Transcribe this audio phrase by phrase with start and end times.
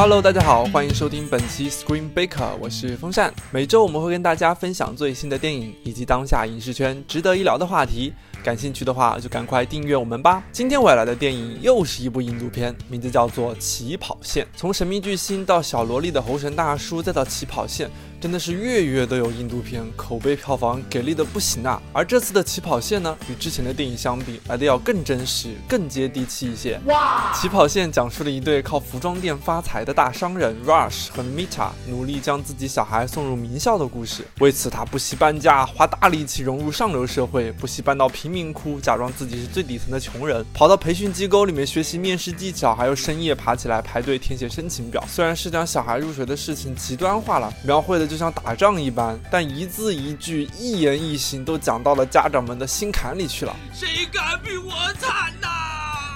[0.00, 3.34] Hello，大家好，欢迎收听本期 Screen Baker，我是风扇。
[3.50, 8.12] 每周我们会跟大家分享最新的电影以及当下影视圈值得一聊的话题。
[8.42, 10.42] 感兴趣的话，就赶快订阅我们吧。
[10.52, 14.44] 今天我要来的电影又是一部印度片，名字叫做《起跑线》。
[14.56, 17.90] 从神秘巨星到小萝莉的猴神大叔，再到起跑线。
[18.20, 21.80] 真的是月月都有印度片，口碑票房给力的不行啊！
[21.92, 26.80] 而这次的起跑线呢，与之前的电影相比，来的要更真实、更接地气一些。
[26.86, 27.32] 哇！
[27.32, 34.24] 起跑线讲述了一对靠服装店发财的大商人 Rush 和 Mita 努力将自己小孩送入名校的故事。
[34.40, 45.04] 为此，他不惜搬家，花大力气融入上流社会，不惜搬到贫民窟，假装自己是最底层的穷人，跑到培训机构里面学习面试技巧，还有深夜爬起来排队填写申请表。
[45.08, 48.08] 虽然是将小孩入学的事情极端化了，描绘的。
[48.08, 53.54] 就像打仗一般，但一字一句、一言一行都讲到了家长们的心坎里去了。
[53.74, 55.57] 谁敢比我惨呐？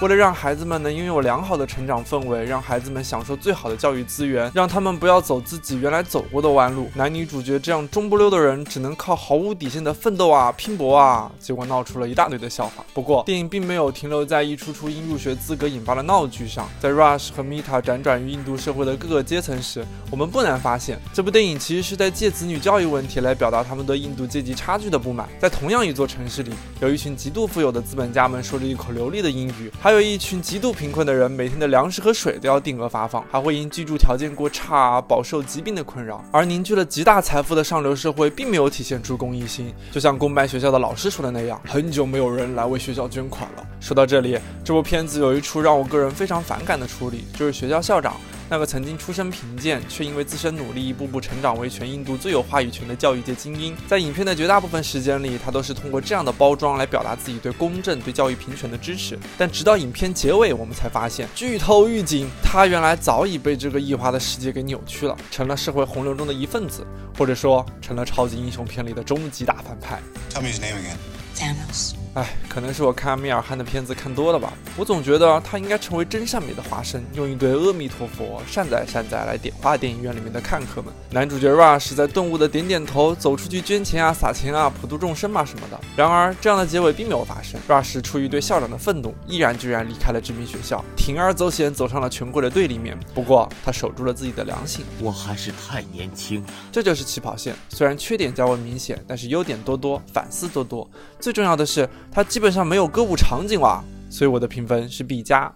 [0.00, 12.84] 为了让孩子们能拥有良好的成长氛围，让孩子们享受最好的教育资源，让他们不要走自己原来走过的弯路，男女主角这样中不溜的人只能靠毫无底线的奋斗啊、拼搏啊，结果闹出了一大堆的笑话。
[12.94, 25.28] 不过，电影并没有停留在一出出因入学资格引发的闹剧上，在 Rush 和 Mita 辗转于印度社会的各个阶层时，我们不难发现，这部电影其实是在借子女教育问题来表达他们对印度阶级差距的不满。
[25.40, 29.68] 在同样一座城市里，有一群极度富有的资本家们说着一口流利的英语。
[29.88, 36.22] 还有一群极度贫困的人，每天的粮食和水都要定额发放，还会因居住条件过差饱受疾病的困扰。
[36.30, 43.66] 而凝聚了极大财富的上流社会，并没有体现出公益心，就像公办学校的老师说的那样，很久没有人来为学校捐款了。
[43.80, 48.14] 说到这里，这部片子有一处让我个人非常反感的处理，就是学校校长。
[48.48, 59.18] 那个曾经出身贫贱，却因为自身努力一步步成长为全印度最有话语权的教育界精英，在影片的绝大部分时间里，他都是通过这样的包装来表达自己对公正、对教育平权的支持。
[59.36, 66.86] 但直到影片结尾，我们才发现，剧透预警，他原来早已被这个异化的世界给扭曲了，成了社会洪流中的一份子，
[67.18, 70.00] 或者说成了超级英雄片里的终极大反派。
[70.30, 70.96] Tell me his name again.
[71.36, 71.97] Thanos.
[72.14, 74.52] 唉，可能是我看阿米尔汗的片子看多了吧。
[74.76, 80.92] 我总觉得他应该成为真善美的化身，用一堆阿弥陀佛、善哉善哉来点化电影院里面的看客们。
[81.10, 85.78] 男主角 Rush 在顿悟的点点头，走出去捐钱啊、撒钱啊、普度众生嘛什么的。
[85.96, 87.60] 然而，这样的结尾并没有发生。
[87.68, 92.98] Rush 出于对校长的愤怒，毅然决然离开了知名学校，铤而走险走上了权贵的对立面。
[93.14, 94.84] 不过，他守住了自己的良心。
[95.00, 96.48] 我还是太年轻了。
[96.72, 100.88] 这就是起跑线，虽然缺点较为明显，但是优点多多，反思多多。
[101.20, 102.78] 最重要的是，它基本上没有。
[102.78, 105.52] 有歌舞场景哇，所以我的评分是 B 加。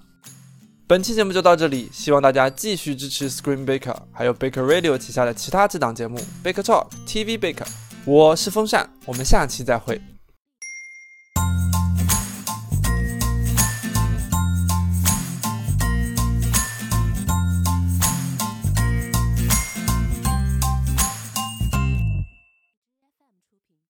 [0.89, 7.69] 本期节目就到这里，希望大家继续支持 Screen Baker，还有 Baker Radio 旗下的其他几档节目，Baker Talk、TV Baker。
[8.05, 10.03] 我是风扇，我们下期再会。